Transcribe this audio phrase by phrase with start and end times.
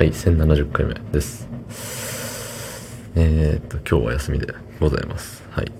[0.00, 1.46] はい、1070回目です。
[3.14, 4.46] えー、っと、今日は休みで
[4.80, 5.42] ございます。
[5.50, 5.70] はい。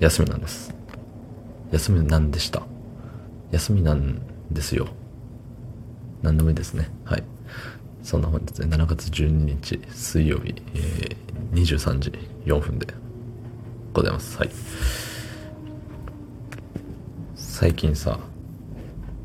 [0.00, 0.74] 休みなんです。
[1.70, 2.64] 休みなんでした。
[3.52, 4.20] 休みなん
[4.50, 4.88] ですよ。
[6.20, 6.90] 何でもいいですね。
[7.04, 7.22] はい。
[8.02, 12.10] そんな本日ね、7月12日水曜日、えー、23時
[12.44, 12.88] 4分で
[13.92, 14.36] ございます。
[14.36, 14.50] はい。
[17.36, 18.18] 最近さ、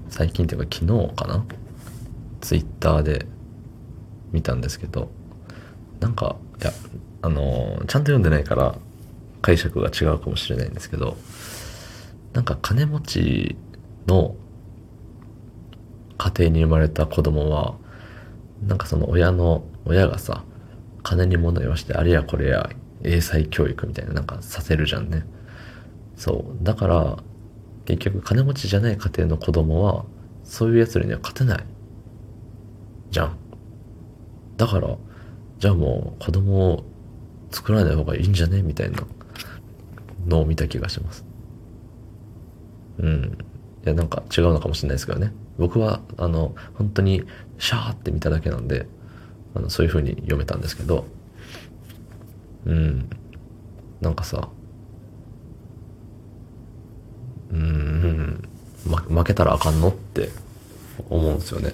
[0.10, 1.44] 最近っていうか昨日かな
[2.47, 3.25] ツイッターで
[4.32, 5.10] 見たんですけど
[6.00, 6.71] なんかいや
[7.21, 8.78] あのちゃんと読んでないから
[9.42, 11.18] 解釈が違うかもしれないんですけど
[12.32, 13.57] なんか金持ち
[14.07, 14.38] の
[16.18, 17.75] 家庭に生まれた子供は
[18.66, 20.46] なんかその親の親がさ
[21.04, 22.69] 金に物言わしてあれやこれや
[23.04, 25.25] 英才教育みたいななんかさせるじゃんね。
[26.16, 26.64] そう。
[26.64, 27.18] だから
[27.83, 30.05] 結局金持ちじゃない家庭の子供は
[30.46, 31.77] そういう奴らには勝てない。
[33.11, 33.38] じゃん。
[34.58, 34.95] だから
[35.59, 36.83] じゃあもう子供を
[37.52, 38.61] 作らない方がいいんじゃね？
[38.61, 39.03] みたいな
[40.27, 41.25] のを見た気がします。
[43.00, 43.38] うん。
[43.85, 45.31] いやなんか違うのかもしれないですけどね。
[45.58, 47.23] 僕はあの本当に
[47.58, 48.88] シャーって見ただけなんで
[49.55, 51.05] あのそういう風に読めたんですけど。
[52.66, 53.09] うん。
[54.02, 54.50] なんかさ
[57.50, 58.41] うん、
[58.85, 59.88] ま、負けたらあかんの？
[59.88, 60.30] って
[61.09, 61.73] 思うんですよね。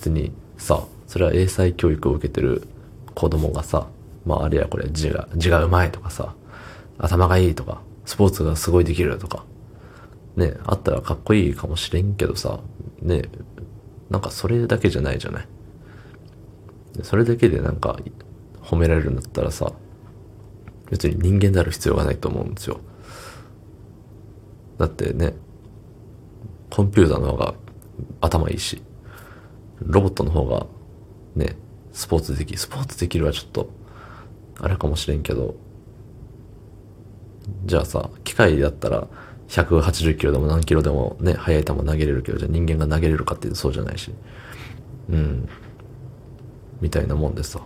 [0.00, 2.66] 別にさ、それは英才教育を受けてる
[3.14, 3.86] 子供がさ、
[4.24, 6.34] まああれやこれ字が、字がうまいとかさ、
[6.96, 9.44] 頭がいいとか、スポーツがすごいできるとか、
[10.36, 12.60] ね、あったらかっこいいかもしれんけどさ、
[13.02, 13.24] ね、
[14.08, 15.48] なんかそれだけじゃないじゃない？
[17.02, 17.98] それだけでなんか
[18.62, 19.70] 褒められるんだったらさ、
[20.88, 22.80] 別に人間である必要がないと思うんですよ。
[24.78, 25.34] だってね、
[26.70, 27.54] コンピューターの方が
[28.22, 28.80] 頭いいし、
[29.80, 30.66] ロボットの方が
[31.34, 31.56] ね、
[31.92, 33.70] スポーツでき、スポーツできるはちょっと、
[34.60, 35.54] あれかもしれんけど、
[37.64, 39.08] じゃあさ、機械だったら
[39.48, 44.12] 180キロでも何キロでもね、速い球投げれるけど、じゃあ人間が投げれるかっていうとそうじゃないし、
[45.08, 45.48] うん、
[46.80, 47.60] みたいなもんでさ、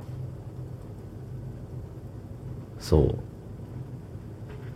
[2.79, 3.15] そう。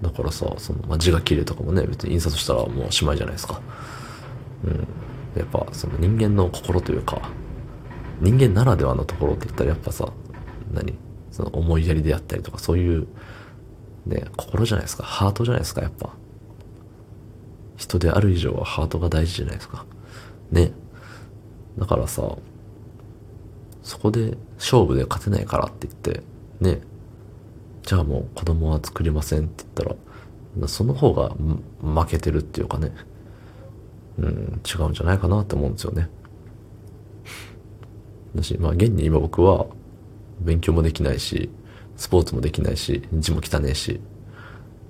[0.03, 3.61] だからさ、その、まあ、字が綺麗とかもね、別に印刷したらもうおしまいじゃないですか。
[4.65, 4.87] うん。
[5.37, 7.31] やっぱ、その人間の心というか、
[8.21, 10.09] 人間ならではのところって言ったらやっぱさ、
[10.73, 10.95] 何？
[11.31, 13.07] その思いやりであったりとか、そういう、
[14.07, 15.05] ね、心じゃないですか。
[15.05, 16.11] ハートじゃないですか、やっぱ。
[17.77, 19.85] 人である以上はハートが大事じゃないですか。
[20.51, 20.73] ね。
[21.79, 22.37] だからさ、
[23.83, 26.23] そこで勝負で勝てないからって言って、
[26.61, 26.81] ね、
[27.83, 31.37] じゃあもう子供は作りませんって言ったら、その方が
[31.81, 32.93] 負けてるっていうかね、
[34.19, 36.09] うん、違うんじゃないかなって思うんですよね。
[38.35, 39.67] だし、まあ現に今僕は
[40.41, 41.51] 勉強もできないし、
[41.97, 44.01] スポーツもできないし、字も汚ねえし、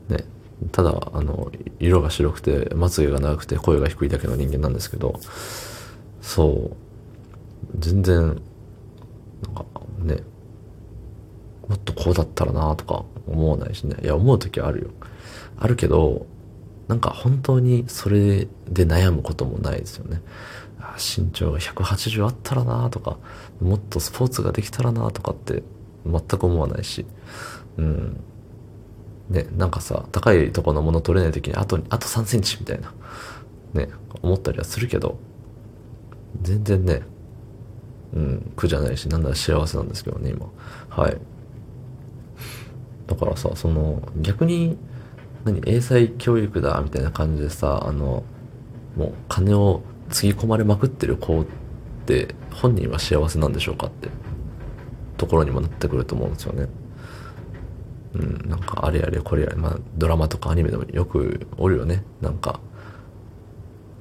[0.09, 0.25] ね、
[0.73, 5.19] ただ、あの、色が白くて、まつげが長くて、声が低いだけの人間なんですけど、
[6.21, 6.77] そう、
[7.79, 8.35] 全然、なん
[9.55, 9.65] か
[10.01, 10.23] ね、
[11.69, 13.97] もっとこうだったらなとか思わないしね。
[14.03, 14.89] いや、思う時あるよ。
[15.59, 16.27] あるけど、
[16.89, 20.23] なんか本当にそれで悩むこともないですよね。
[20.97, 23.19] 身長が180あったらなとか、
[23.61, 25.63] もっとスポーツができたらなとかって
[26.07, 27.07] 全く思わないし。
[27.77, 28.21] うん。
[29.29, 32.95] ね、なんかさ、高いところのもの取れない時にあと、あと3センチみたいな、
[33.75, 33.89] ね、
[34.23, 35.19] 思ったりはするけど、
[36.41, 37.03] 全然ね、
[38.15, 40.47] うん、苦じゃないし、なんなら幸せなんですけどね、今。
[40.89, 41.19] はい。
[43.07, 44.79] だからさ、その、逆に、
[45.51, 48.23] 何、英才教育だ、みたいな感じでさ、あの、
[48.97, 51.47] もう金をつぎ込まれまくってる子っ
[52.07, 54.09] て、本人は幸せなんでしょうかって、
[55.17, 56.69] ところにもなってくると思うんですよね。
[58.15, 62.05] うん、なんかあれやれこれやれ、まあドラマとかアニメでもよくおるよね。
[62.21, 62.61] なんか、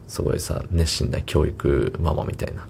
[0.08, 2.68] すごいさ、熱心な教育ママみたいな。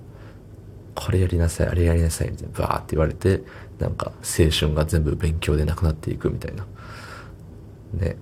[0.95, 3.43] これやりなさい、あれやりなさい、みたいな、バーって言われて、
[3.79, 6.65] なんか青春が全部勉強でなくなっていくみたいな。
[7.93, 8.17] ね。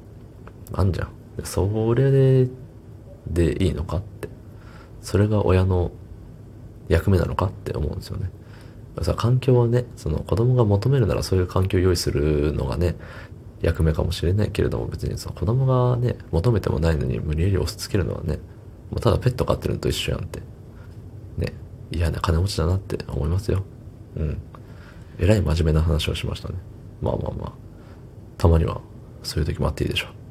[0.73, 1.09] あんじゃん。
[1.43, 2.49] それで、
[3.27, 4.29] でいいのかって。
[5.01, 5.91] それが親の
[6.87, 8.29] 役目なのかって思うんですよね。
[9.01, 12.95] さ、環境をね、その子供が求めるならそういう環境を用意するのがね、
[13.61, 18.37] 役目かもしれないけれども別にさ、子供がね、求めてもないのに無理やり押し付けるのはね、
[18.91, 20.39] もうただペット飼ってるのと一緒やんって。
[21.37, 21.53] ね、
[21.91, 23.63] 嫌な金持ちだなって思いますよ。
[24.15, 24.37] うん。
[25.19, 26.55] えらい真面目な話をしましたね。
[27.01, 27.51] まあまあまあ。
[28.37, 28.81] たまには
[29.23, 30.24] そういう時もあっていいでしょう。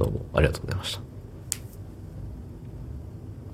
[0.00, 1.09] どうもありがとうございました。